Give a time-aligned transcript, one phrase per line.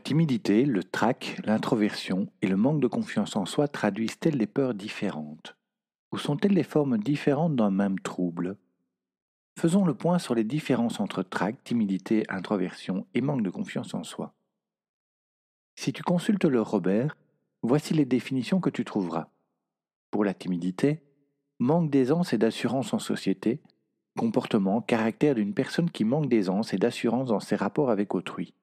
[0.00, 5.56] Timidité, le trac, l'introversion et le manque de confiance en soi traduisent-elles des peurs différentes?
[6.12, 8.56] Ou sont-elles des formes différentes d'un même trouble?
[9.58, 14.02] Faisons le point sur les différences entre trac, timidité, introversion et manque de confiance en
[14.02, 14.34] soi.
[15.76, 17.16] Si tu consultes le Robert,
[17.62, 19.28] voici les définitions que tu trouveras.
[20.10, 21.02] Pour la timidité,
[21.58, 23.60] manque d'aisance et d'assurance en société,
[24.18, 28.54] comportement, caractère d'une personne qui manque d'aisance et d'assurance dans ses rapports avec autrui.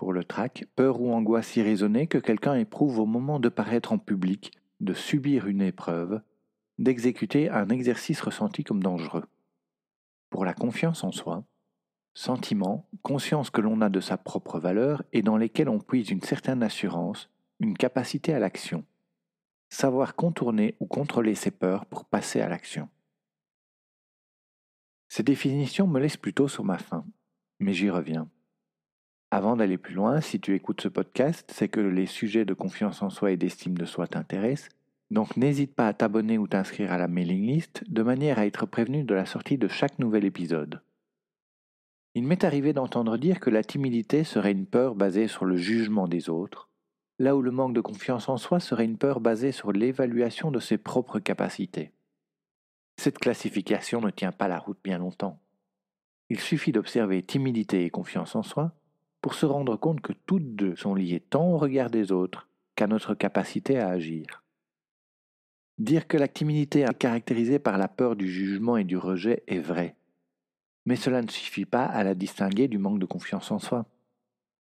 [0.00, 3.98] Pour le trac, peur ou angoisse irraisonnée que quelqu'un éprouve au moment de paraître en
[3.98, 6.22] public, de subir une épreuve,
[6.78, 9.26] d'exécuter un exercice ressenti comme dangereux.
[10.30, 11.44] Pour la confiance en soi,
[12.14, 16.22] sentiment, conscience que l'on a de sa propre valeur et dans lesquels on puise une
[16.22, 17.28] certaine assurance,
[17.58, 18.86] une capacité à l'action.
[19.68, 22.88] Savoir contourner ou contrôler ses peurs pour passer à l'action.
[25.10, 27.04] Ces définitions me laissent plutôt sur ma faim,
[27.58, 28.30] mais j'y reviens.
[29.30, 33.02] Avant d'aller plus loin, si tu écoutes ce podcast, c'est que les sujets de confiance
[33.02, 34.70] en soi et d'estime de soi t'intéressent
[35.10, 38.66] donc n'hésite pas à t'abonner ou t'inscrire à la mailing list de manière à être
[38.66, 40.82] prévenu de la sortie de chaque nouvel épisode.
[42.14, 46.08] Il m'est arrivé d'entendre dire que la timidité serait une peur basée sur le jugement
[46.08, 46.68] des autres,
[47.18, 50.60] là où le manque de confiance en soi serait une peur basée sur l'évaluation de
[50.60, 51.92] ses propres capacités.
[52.96, 55.40] Cette classification ne tient pas la route bien longtemps.
[56.28, 58.72] Il suffit d'observer timidité et confiance en soi
[59.20, 62.86] pour se rendre compte que toutes deux sont liées tant au regard des autres qu'à
[62.86, 64.42] notre capacité à agir.
[65.78, 69.58] Dire que la timidité est caractérisée par la peur du jugement et du rejet est
[69.58, 69.96] vrai.
[70.86, 73.86] Mais cela ne suffit pas à la distinguer du manque de confiance en soi.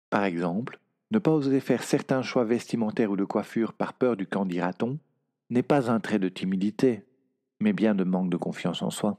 [0.09, 0.79] Par exemple,
[1.11, 4.47] ne pas oser faire certains choix vestimentaires ou de coiffure par peur du qu'en
[5.49, 7.05] n'est pas un trait de timidité,
[7.59, 9.17] mais bien de manque de confiance en soi.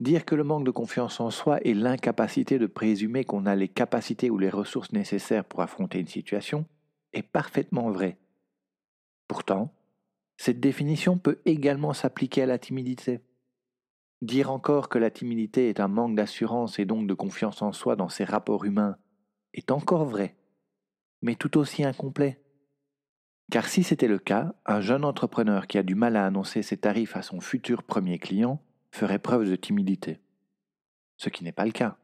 [0.00, 3.68] Dire que le manque de confiance en soi est l'incapacité de présumer qu'on a les
[3.68, 6.66] capacités ou les ressources nécessaires pour affronter une situation
[7.12, 8.18] est parfaitement vrai.
[9.26, 9.74] Pourtant,
[10.36, 13.20] cette définition peut également s'appliquer à la timidité.
[14.22, 17.96] Dire encore que la timidité est un manque d'assurance et donc de confiance en soi
[17.96, 18.96] dans ses rapports humains
[19.54, 20.36] est encore vrai,
[21.22, 22.40] mais tout aussi incomplet.
[23.50, 26.76] Car si c'était le cas, un jeune entrepreneur qui a du mal à annoncer ses
[26.76, 30.20] tarifs à son futur premier client ferait preuve de timidité.
[31.16, 31.98] Ce qui n'est pas le cas.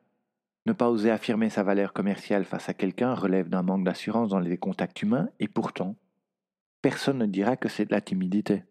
[0.66, 4.38] Ne pas oser affirmer sa valeur commerciale face à quelqu'un relève d'un manque d'assurance dans
[4.38, 5.96] les contacts humains et pourtant,
[6.80, 8.64] personne ne dira que c'est de la timidité.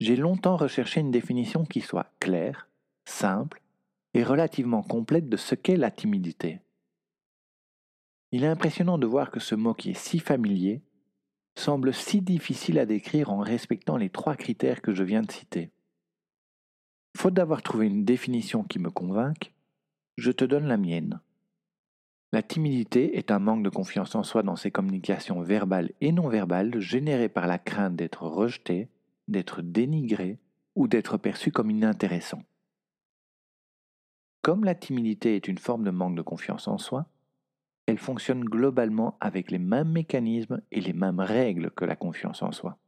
[0.00, 2.68] J'ai longtemps recherché une définition qui soit claire,
[3.04, 3.60] simple
[4.14, 6.60] et relativement complète de ce qu'est la timidité.
[8.30, 10.82] Il est impressionnant de voir que ce mot qui est si familier
[11.56, 15.72] semble si difficile à décrire en respectant les trois critères que je viens de citer.
[17.16, 19.52] Faute d'avoir trouvé une définition qui me convainque,
[20.16, 21.20] je te donne la mienne.
[22.32, 26.28] La timidité est un manque de confiance en soi dans ses communications verbales et non
[26.28, 28.88] verbales générées par la crainte d'être rejeté,
[29.28, 30.38] d'être dénigré
[30.74, 32.42] ou d'être perçu comme inintéressant.
[34.42, 37.06] Comme la timidité est une forme de manque de confiance en soi,
[37.86, 42.52] elle fonctionne globalement avec les mêmes mécanismes et les mêmes règles que la confiance en
[42.52, 42.78] soi.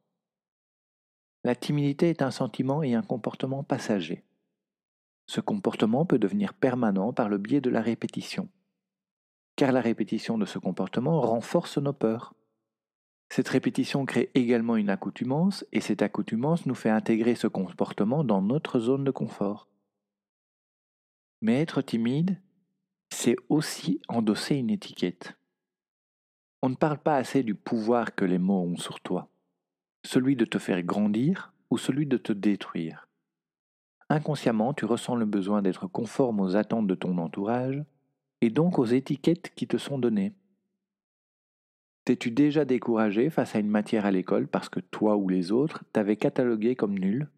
[1.45, 4.25] La timidité est un sentiment et un comportement passager.
[5.27, 8.49] Ce comportement peut devenir permanent par le biais de la répétition
[9.61, 12.33] car la répétition de ce comportement renforce nos peurs.
[13.29, 18.41] Cette répétition crée également une accoutumance, et cette accoutumance nous fait intégrer ce comportement dans
[18.41, 19.69] notre zone de confort.
[21.43, 22.41] Mais être timide,
[23.11, 25.37] c'est aussi endosser une étiquette.
[26.63, 29.30] On ne parle pas assez du pouvoir que les mots ont sur toi,
[30.05, 33.09] celui de te faire grandir ou celui de te détruire.
[34.09, 37.85] Inconsciemment, tu ressens le besoin d'être conforme aux attentes de ton entourage
[38.41, 40.33] et donc aux étiquettes qui te sont données.
[42.05, 45.85] T'es-tu déjà découragé face à une matière à l'école parce que toi ou les autres
[45.93, 47.29] t'avaient catalogué comme nul?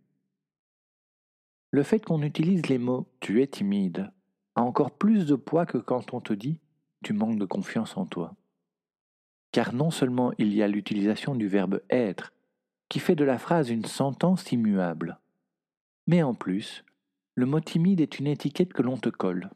[1.72, 4.10] Le fait qu'on utilise les mots tu es timide
[4.54, 6.60] a encore plus de poids que quand on te dit
[7.02, 8.34] tu manques de confiance en toi.
[9.50, 12.32] Car non seulement il y a l'utilisation du verbe être,
[12.92, 15.18] qui fait de la phrase une sentence immuable,
[16.06, 16.84] mais en plus,
[17.34, 19.48] le mot timide est une étiquette que l'on te colle.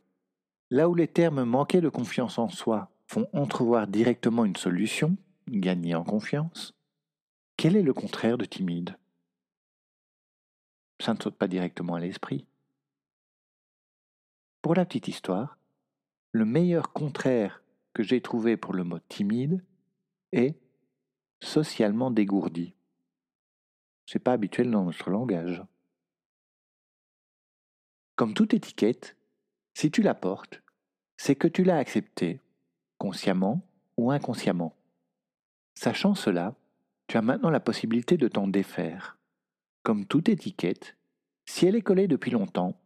[0.70, 5.18] Là où les termes manquer de confiance en soi font entrevoir directement une solution,
[5.48, 6.72] gagner en confiance,
[7.58, 8.96] quel est le contraire de timide?
[11.02, 12.46] Ça ne saute pas directement à l'esprit.
[14.62, 15.58] Pour la petite histoire,
[16.32, 17.62] le meilleur contraire
[17.92, 19.62] que j'ai trouvé pour le mot timide
[20.32, 20.58] est
[21.42, 22.75] socialement dégourdi.
[24.06, 25.62] C'est pas habituel dans notre langage.
[28.14, 29.16] Comme toute étiquette,
[29.74, 30.62] si tu la portes,
[31.16, 32.40] c'est que tu l'as acceptée,
[32.98, 33.66] consciemment
[33.96, 34.74] ou inconsciemment.
[35.74, 36.54] Sachant cela,
[37.08, 39.18] tu as maintenant la possibilité de t'en défaire.
[39.82, 40.96] Comme toute étiquette,
[41.44, 42.80] si elle est collée depuis longtemps,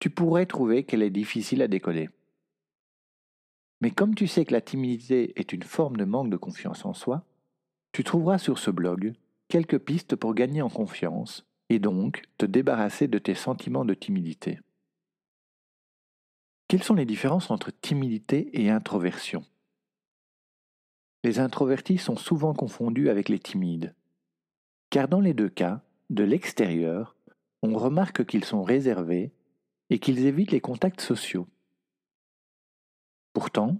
[0.00, 2.10] tu pourrais trouver qu'elle est difficile à décoller.
[3.80, 6.92] Mais comme tu sais que la timidité est une forme de manque de confiance en
[6.92, 7.24] soi,
[7.92, 9.14] tu trouveras sur ce blog
[9.50, 14.60] quelques pistes pour gagner en confiance et donc te débarrasser de tes sentiments de timidité.
[16.68, 19.44] Quelles sont les différences entre timidité et introversion?
[21.24, 23.94] Les introvertis sont souvent confondus avec les timides,
[24.88, 27.16] car dans les deux cas, de l'extérieur,
[27.62, 29.32] on remarque qu'ils sont réservés
[29.90, 31.46] et qu'ils évitent les contacts sociaux.
[33.32, 33.76] Pourtant,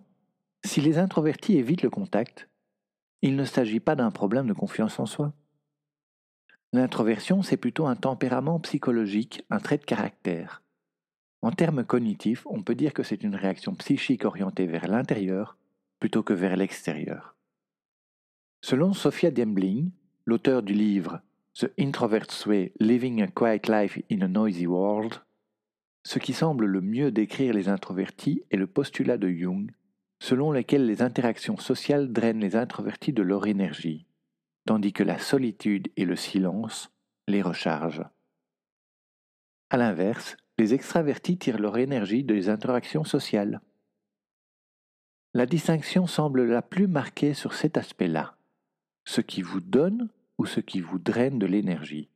[0.64, 2.48] si les introvertis évitent le contact,
[3.22, 5.32] il ne s'agit pas d'un problème de confiance en soi.
[6.72, 10.62] L'introversion, c'est plutôt un tempérament psychologique, un trait de caractère.
[11.42, 15.56] En termes cognitifs, on peut dire que c'est une réaction psychique orientée vers l'intérieur
[15.98, 17.34] plutôt que vers l'extérieur.
[18.62, 19.90] Selon Sophia Dembling,
[20.26, 21.20] l'auteur du livre
[21.58, 25.14] The Introvert's Way Living a Quiet Life in a Noisy World,
[26.04, 29.72] ce qui semble le mieux décrire les introvertis est le postulat de Jung,
[30.20, 34.06] selon lequel les interactions sociales drainent les introvertis de leur énergie
[34.66, 36.90] tandis que la solitude et le silence
[37.26, 38.04] les rechargent.
[39.70, 43.60] A l'inverse, les extravertis tirent leur énergie des interactions sociales.
[45.32, 48.36] La distinction semble la plus marquée sur cet aspect-là,
[49.04, 50.08] ce qui vous donne
[50.38, 52.08] ou ce qui vous draine de l'énergie.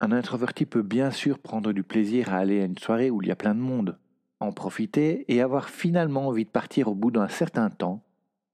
[0.00, 3.28] Un introverti peut bien sûr prendre du plaisir à aller à une soirée où il
[3.28, 3.98] y a plein de monde,
[4.40, 8.04] en profiter et avoir finalement envie de partir au bout d'un certain temps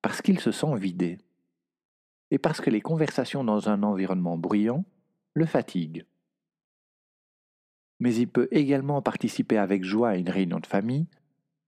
[0.00, 1.18] parce qu'il se sent vidé
[2.32, 4.86] et parce que les conversations dans un environnement bruyant
[5.34, 6.06] le fatiguent.
[8.00, 11.06] Mais il peut également participer avec joie à une réunion de famille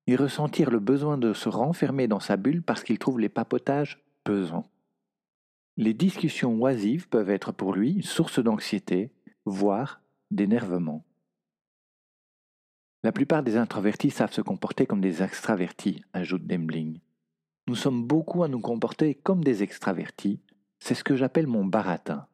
[0.07, 4.03] et ressentir le besoin de se renfermer dans sa bulle parce qu'il trouve les papotages
[4.25, 4.67] pesants.
[5.77, 9.13] Les discussions oisives peuvent être pour lui source d'anxiété,
[9.45, 10.01] voire
[10.31, 11.05] d'énervement.
[13.03, 17.01] La plupart des introvertis savent se comporter comme des extravertis, ajoute Demling.
[17.67, 20.41] Nous sommes beaucoup à nous comporter comme des extravertis,
[20.85, 22.27] c'est ce que j'appelle mon baratin.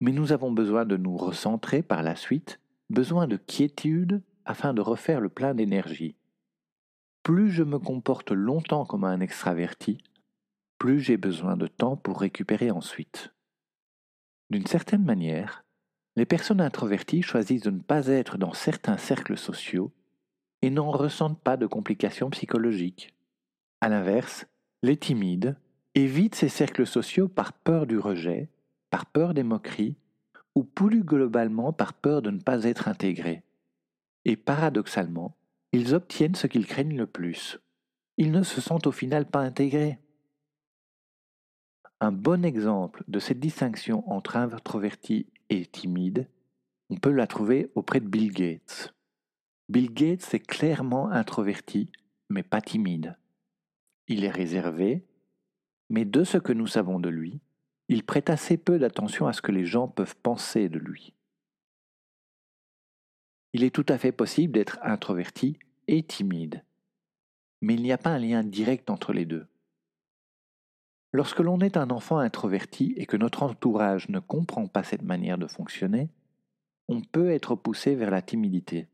[0.00, 4.80] Mais nous avons besoin de nous recentrer par la suite, besoin de quiétude afin de
[4.80, 6.16] refaire le plein d'énergie.
[7.22, 9.98] Plus je me comporte longtemps comme un extraverti,
[10.78, 13.34] plus j'ai besoin de temps pour récupérer ensuite.
[14.48, 15.62] D'une certaine manière,
[16.16, 19.92] les personnes introverties choisissent de ne pas être dans certains cercles sociaux
[20.62, 23.14] et n'en ressentent pas de complications psychologiques.
[23.82, 24.46] A l'inverse,
[24.82, 25.58] les timides
[25.94, 28.48] évite ces cercles sociaux par peur du rejet,
[28.90, 29.96] par peur des moqueries,
[30.54, 33.42] ou plus globalement par peur de ne pas être intégrés.
[34.24, 35.36] Et paradoxalement,
[35.72, 37.58] ils obtiennent ce qu'ils craignent le plus.
[38.16, 39.98] Ils ne se sentent au final pas intégrés.
[42.00, 46.28] Un bon exemple de cette distinction entre introverti et timide,
[46.88, 48.94] on peut la trouver auprès de Bill Gates.
[49.68, 51.92] Bill Gates est clairement introverti,
[52.28, 53.16] mais pas timide.
[54.08, 55.04] Il est réservé,
[55.90, 57.40] mais de ce que nous savons de lui,
[57.88, 61.12] il prête assez peu d'attention à ce que les gens peuvent penser de lui.
[63.52, 66.64] Il est tout à fait possible d'être introverti et timide,
[67.60, 69.48] mais il n'y a pas un lien direct entre les deux.
[71.12, 75.38] Lorsque l'on est un enfant introverti et que notre entourage ne comprend pas cette manière
[75.38, 76.08] de fonctionner,
[76.88, 78.86] on peut être poussé vers la timidité.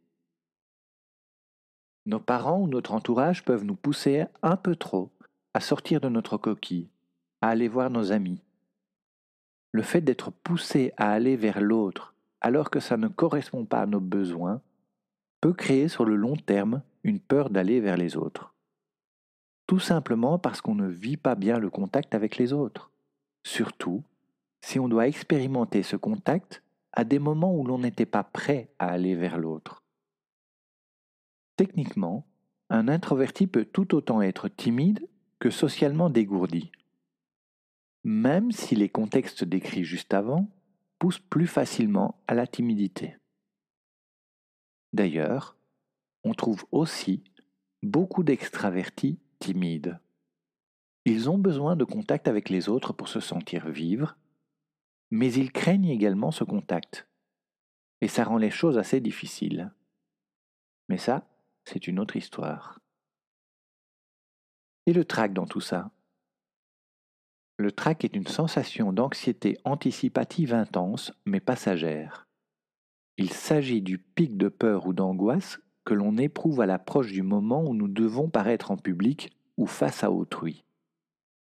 [2.07, 5.11] Nos parents ou notre entourage peuvent nous pousser un peu trop
[5.57, 6.91] à sortir de notre coquille,
[7.41, 8.43] à aller voir nos amis.
[9.73, 13.87] Le fait d'être poussé à aller vers l'autre alors que ça ne correspond pas à
[13.87, 14.61] nos besoins
[15.41, 18.53] peut créer sur le long terme une peur d'aller vers les autres
[19.67, 22.91] Tout simplement parce qu'on ne vit pas bien le contact avec les autres.
[23.43, 24.03] Surtout
[24.61, 28.89] si on doit expérimenter ce contact à des moments où l'on n'était pas prêt à
[28.89, 29.83] aller vers l'autre.
[31.57, 32.27] Techniquement,
[32.69, 35.09] un introverti peut tout autant être timide
[35.39, 36.73] que socialement dégourdi,
[38.05, 40.49] même si les contextes décrits juste avant
[40.99, 43.17] poussent plus facilement à la timidité.
[44.93, 45.57] D'ailleurs,
[46.25, 47.23] on trouve aussi
[47.83, 49.99] beaucoup d'extravertis timides.
[51.05, 54.17] Ils ont besoin de contact avec les autres pour se sentir vivre,
[55.11, 57.09] mais ils craignent également ce contact.
[58.01, 59.73] Et ça rend les choses assez difficiles.
[60.89, 61.29] Mais ça,
[61.65, 62.81] c'est une autre histoire.
[64.87, 65.91] Et le trac dans tout ça?
[67.59, 72.29] Le trac est une sensation d'anxiété anticipative intense, mais passagère.
[73.19, 77.65] Il s'agit du pic de peur ou d'angoisse que l'on éprouve à l'approche du moment
[77.65, 80.65] où nous devons paraître en public ou face à autrui.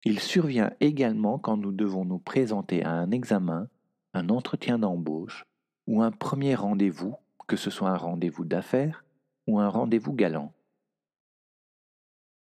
[0.05, 3.69] Il survient également quand nous devons nous présenter à un examen,
[4.15, 5.45] un entretien d'embauche
[5.87, 7.17] ou un premier rendez-vous,
[7.49, 9.05] que ce soit un rendez-vous d'affaires
[9.47, 10.56] ou un rendez-vous galant.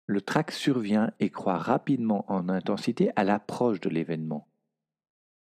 [0.07, 4.47] Le trac survient et croît rapidement en intensité à l'approche de l'événement.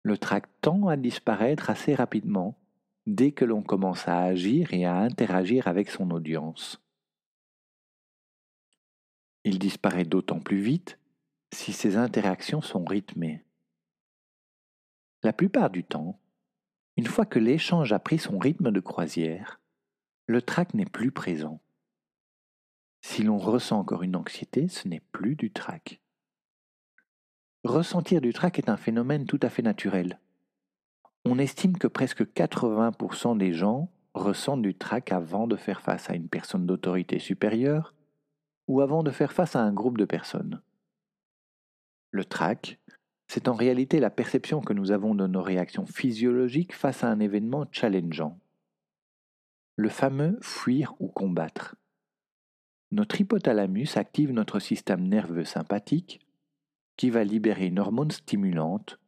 [0.02, 2.58] Le trac tend à disparaître assez rapidement
[3.06, 6.82] dès que l'on commence à agir et à interagir avec son audience.
[9.44, 11.00] Il disparaît d'autant plus vite
[11.54, 13.44] si ces interactions sont rythmées.
[15.24, 16.20] La plupart du temps,
[16.98, 19.60] une fois que l'échange a pris son rythme de croisière,
[20.28, 21.62] le trac n'est plus présent.
[23.02, 26.02] Si l'on ressent encore une anxiété, ce n'est plus du trac.
[27.64, 30.20] Ressentir du trac est un phénomène tout à fait naturel.
[31.26, 36.16] On estime que presque 80% des gens ressentent du trac avant de faire face à
[36.16, 37.94] une personne d'autorité supérieure
[38.68, 40.62] ou avant de faire face à un groupe de personnes.
[42.12, 42.80] Le trac,
[43.28, 47.20] c'est en réalité la perception que nous avons de nos réactions physiologiques face à un
[47.20, 48.40] événement challengeant.
[49.76, 51.76] Le fameux fuir ou combattre.
[52.92, 56.20] Notre hypothalamus active notre système nerveux sympathique
[56.98, 59.00] qui va libérer une hormone stimulante,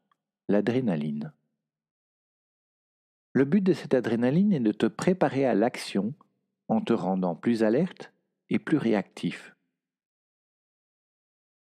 [0.47, 1.33] l'adrénaline.
[3.33, 6.13] Le but de cette adrénaline est de te préparer à l'action
[6.67, 8.13] en te rendant plus alerte
[8.49, 9.55] et plus réactif.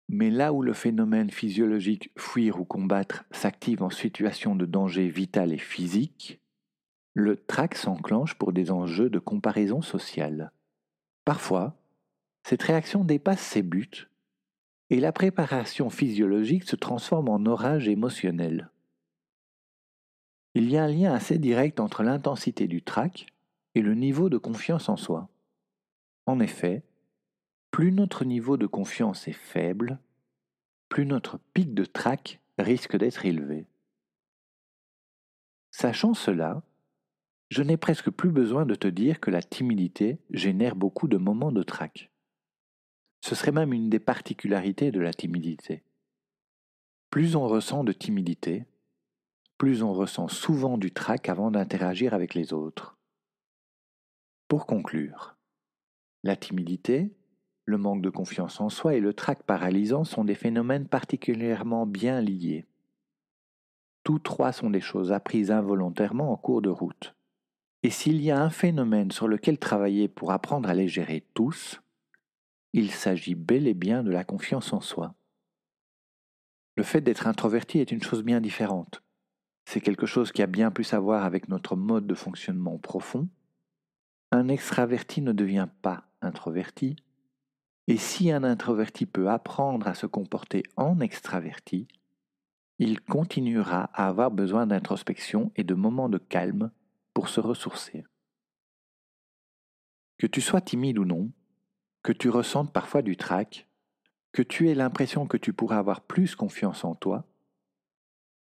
[0.08, 5.52] Mais là où le phénomène physiologique fuir ou combattre s'active en situation de danger vital
[5.52, 6.40] et physique,
[7.14, 10.52] le trac s'enclenche pour des enjeux de comparaison sociale.
[11.24, 11.79] Parfois,
[12.42, 14.08] cette réaction dépasse ses buts
[14.90, 18.70] et la préparation physiologique se transforme en orage émotionnel.
[20.54, 23.26] Il y a un lien assez direct entre l'intensité du trac
[23.76, 25.28] et le niveau de confiance en soi.
[26.26, 26.82] En effet,
[27.70, 30.00] plus notre niveau de confiance est faible,
[30.88, 33.66] plus notre pic de trac risque d'être élevé.
[35.70, 36.62] Sachant cela,
[37.48, 41.52] je n'ai presque plus besoin de te dire que la timidité génère beaucoup de moments
[41.52, 42.09] de trac.
[43.20, 45.82] Ce serait même une des particularités de la timidité.
[47.10, 48.66] Plus on ressent de timidité,
[49.58, 52.96] plus on ressent souvent du trac avant d'interagir avec les autres.
[54.48, 55.36] Pour conclure,
[56.22, 57.12] la timidité,
[57.64, 62.20] le manque de confiance en soi et le trac paralysant sont des phénomènes particulièrement bien
[62.20, 62.66] liés.
[64.02, 67.14] Tous trois sont des choses apprises involontairement en cours de route.
[67.82, 71.80] Et s'il y a un phénomène sur lequel travailler pour apprendre à les gérer tous,
[72.72, 75.14] il s'agit bel et bien de la confiance en soi.
[76.76, 79.02] Le fait d'être introverti est une chose bien différente.
[79.64, 83.28] C'est quelque chose qui a bien plus à voir avec notre mode de fonctionnement profond.
[84.32, 86.96] Un extraverti ne devient pas introverti,
[87.86, 91.88] et si un introverti peut apprendre à se comporter en extraverti,
[92.78, 96.70] il continuera à avoir besoin d'introspection et de moments de calme
[97.12, 98.04] pour se ressourcer.
[100.18, 101.30] Que tu sois timide ou non,
[102.02, 103.68] que tu ressentes parfois du trac,
[104.32, 107.26] que tu aies l'impression que tu pourras avoir plus confiance en toi,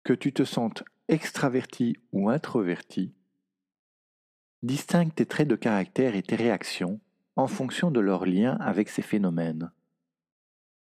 [0.04, 3.13] que tu te sentes extraverti ou introverti,
[4.62, 7.00] distingue tes traits de caractère et tes réactions
[7.36, 9.72] en fonction de leur lien avec ces phénomènes.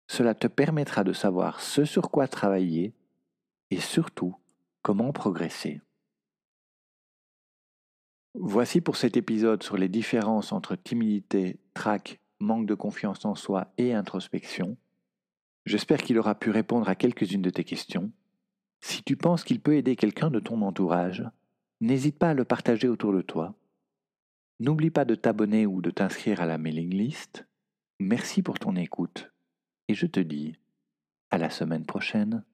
[0.06, 2.94] Cela te permettra de savoir ce sur quoi travailler
[3.70, 4.36] et surtout
[4.82, 5.80] comment progresser.
[8.34, 13.72] Voici pour cet épisode sur les différences entre timidité, trac, manque de confiance en soi
[13.78, 14.76] et introspection.
[15.66, 18.12] J'espère qu'il aura pu répondre à quelques-unes de tes questions.
[18.80, 21.24] Si tu penses qu'il peut aider quelqu'un de ton entourage,
[21.80, 23.54] n'hésite pas à le partager autour de toi.
[24.60, 27.46] N'oublie pas de t'abonner ou de t'inscrire à la mailing list.
[27.98, 29.32] Merci pour ton écoute
[29.88, 30.56] et je te dis
[31.30, 32.44] à la semaine prochaine.